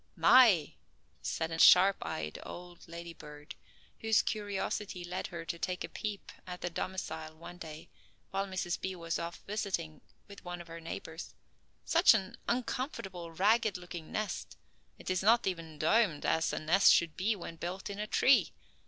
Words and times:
"My!" 0.15 0.73
said 1.21 1.51
a 1.51 1.59
sharp 1.59 1.97
eyed 2.03 2.39
old 2.41 2.87
lady 2.87 3.13
bird, 3.13 3.53
whose 3.99 4.23
curiosity 4.23 5.03
led 5.05 5.27
her 5.27 5.45
to 5.45 5.59
take 5.59 5.83
a 5.83 5.87
peep 5.89 6.31
at 6.47 6.61
the 6.61 6.71
domicile 6.71 7.35
one 7.35 7.59
day 7.59 7.87
while 8.31 8.47
Mrs. 8.47 8.81
B. 8.81 8.95
was 8.95 9.19
off 9.19 9.43
visiting 9.45 10.01
with 10.27 10.43
one 10.43 10.59
of 10.59 10.65
her 10.67 10.81
neighbors, 10.81 11.35
"such 11.85 12.15
an 12.15 12.35
uncomfortable, 12.47 13.31
ragged 13.31 13.77
looking 13.77 14.11
nest; 14.11 14.57
it 14.97 15.11
is 15.11 15.21
not 15.21 15.45
even 15.45 15.77
domed 15.77 16.25
as 16.25 16.51
a 16.51 16.57
nest 16.57 16.91
should 16.91 17.15
be 17.15 17.35
when 17.35 17.57
built 17.57 17.87
in 17.87 17.99
a 17.99 18.07
tree. 18.07 18.53